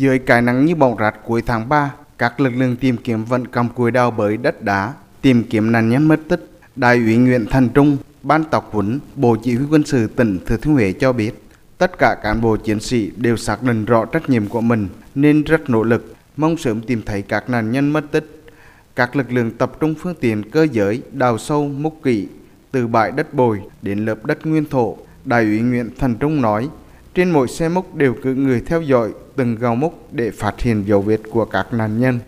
[0.00, 3.46] Dưới cái nắng như bỏng rát cuối tháng 3, các lực lượng tìm kiếm vẫn
[3.46, 4.92] cầm cùi đào bới đất đá,
[5.22, 6.50] tìm kiếm nạn nhân mất tích.
[6.76, 10.56] Đại úy Nguyễn Thành Trung, Ban tộc huấn Bộ Chỉ huy quân sự tỉnh Thừa
[10.56, 11.42] Thiên Huế cho biết,
[11.78, 15.42] tất cả cán bộ chiến sĩ đều xác định rõ trách nhiệm của mình nên
[15.42, 18.44] rất nỗ lực, mong sớm tìm thấy các nạn nhân mất tích.
[18.96, 22.28] Các lực lượng tập trung phương tiện cơ giới đào sâu múc kỹ
[22.70, 24.96] từ bãi đất bồi đến lớp đất nguyên thổ.
[25.24, 26.68] Đại úy Nguyễn Thành Trung nói,
[27.14, 30.84] trên mỗi xe múc đều cử người theo dõi từng gào múc để phát hiện
[30.86, 32.20] dấu vết của các nạn nhân.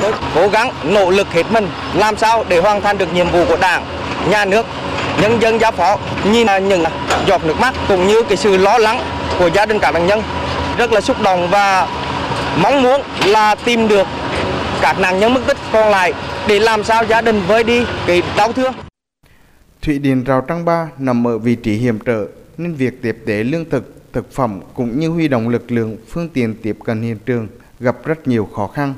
[0.00, 3.44] Tôi cố gắng nỗ lực hết mình làm sao để hoàn thành được nhiệm vụ
[3.48, 3.84] của Đảng,
[4.30, 4.66] nhà nước,
[5.22, 5.98] nhân dân giao phó.
[6.32, 6.84] Nhìn những
[7.26, 9.00] giọt nước mắt cũng như cái sự lo lắng
[9.38, 10.22] của gia đình các nạn nhân
[10.78, 11.88] rất là xúc động và
[12.62, 14.06] mong muốn là tìm được
[14.80, 16.12] các nạn nhân mất tích còn lại
[16.48, 18.72] để làm sao gia đình vơi đi cái đau thương.
[19.82, 22.26] Thủy Điện Rào Trăng Ba nằm ở vị trí hiểm trở
[22.58, 26.28] nên việc tiếp tế lương thực, thực phẩm cũng như huy động lực lượng phương
[26.28, 27.48] tiện tiếp cận hiện trường
[27.80, 28.94] gặp rất nhiều khó khăn.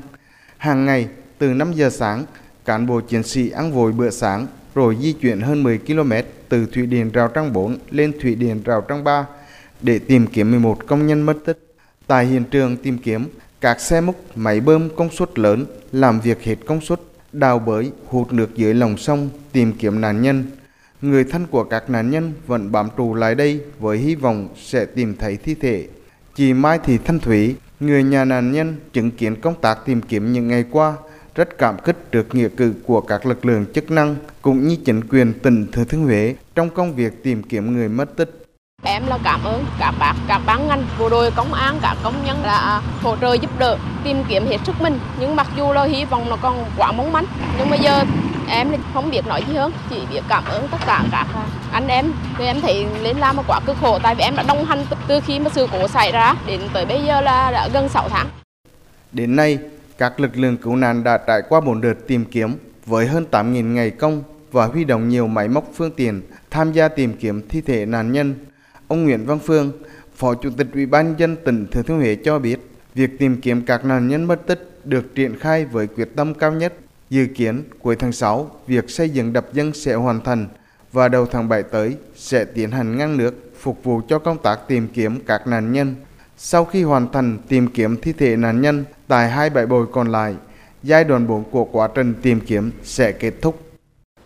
[0.57, 1.07] Hàng ngày,
[1.37, 2.25] từ 5 giờ sáng,
[2.65, 6.11] cán bộ chiến sĩ ăn vội bữa sáng rồi di chuyển hơn 10 km
[6.49, 9.25] từ Thủy Điện Rào Trăng 4 lên Thủy Điện Rào Trăng 3
[9.81, 11.75] để tìm kiếm 11 công nhân mất tích.
[12.07, 13.25] Tại hiện trường tìm kiếm,
[13.61, 16.99] các xe múc, máy bơm công suất lớn làm việc hết công suất,
[17.31, 20.43] đào bới, hút nước dưới lòng sông tìm kiếm nạn nhân.
[21.01, 24.85] Người thân của các nạn nhân vẫn bám trụ lại đây với hy vọng sẽ
[24.85, 25.87] tìm thấy thi thể.
[26.35, 30.33] Chị Mai Thị Thanh Thủy, người nhà nạn nhân chứng kiến công tác tìm kiếm
[30.33, 30.93] những ngày qua,
[31.35, 35.07] rất cảm kích trước nghĩa cử của các lực lượng chức năng cũng như chính
[35.07, 38.41] quyền tỉnh Thừa Thiên Huế trong công việc tìm kiếm người mất tích.
[38.83, 42.25] Em là cảm ơn các bác, các ban ngành, bộ đội công an, các công
[42.25, 44.99] nhân đã hỗ trợ giúp đỡ, tìm kiếm hết sức mình.
[45.19, 47.25] Nhưng mặc dù là hy vọng nó còn quá mong manh,
[47.57, 48.03] nhưng bây giờ
[48.49, 51.27] em không biết nói gì hơn, chỉ biết cảm ơn tất cả các
[51.71, 52.05] anh em.
[52.37, 54.85] Thì em thấy lên làm một quá cực khổ, tại vì em đã đồng hành
[55.07, 58.09] từ khi mà sự cố xảy ra đến tới bây giờ là đã gần 6
[58.09, 58.27] tháng.
[59.11, 59.59] Đến nay,
[59.97, 63.73] các lực lượng cứu nạn đã trải qua bốn đợt tìm kiếm với hơn 8.000
[63.73, 67.61] ngày công và huy động nhiều máy móc phương tiện tham gia tìm kiếm thi
[67.61, 68.35] thể nạn nhân.
[68.87, 69.71] Ông Nguyễn Văn Phương,
[70.15, 72.59] Phó Chủ tịch Ủy ban dân tỉnh Thừa Thiên Huế cho biết,
[72.95, 76.51] việc tìm kiếm các nạn nhân mất tích được triển khai với quyết tâm cao
[76.51, 76.73] nhất.
[77.09, 80.47] Dự kiến cuối tháng 6, việc xây dựng đập dân sẽ hoàn thành
[80.91, 84.59] và đầu tháng 7 tới sẽ tiến hành ngăn nước phục vụ cho công tác
[84.67, 85.95] tìm kiếm các nạn nhân.
[86.37, 90.11] Sau khi hoàn thành tìm kiếm thi thể nạn nhân tại hai bãi bồi còn
[90.11, 90.35] lại,
[90.83, 93.64] giai đoạn 4 của quá trình tìm kiếm sẽ kết thúc.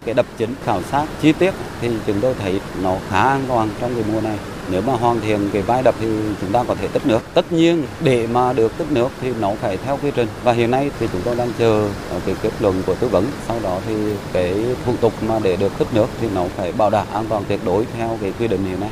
[0.09, 3.69] Cái đập chính khảo sát chi tiết thì chúng tôi thấy nó khá an toàn
[3.81, 4.37] trong cái mùa này.
[4.71, 6.07] Nếu mà hoàn thiện cái vai đập thì
[6.41, 7.19] chúng ta có thể tích nước.
[7.33, 10.27] Tất nhiên, để mà được tích nước thì nó phải theo quy trình.
[10.43, 11.87] Và hiện nay thì chúng tôi đang chờ
[12.25, 13.25] cái kết luận của tư vấn.
[13.47, 13.95] Sau đó thì
[14.33, 14.55] cái
[14.85, 17.59] thủ tục mà để được tích nước thì nó phải bảo đảm an toàn tuyệt
[17.65, 18.89] đối theo cái quy định hiện nay.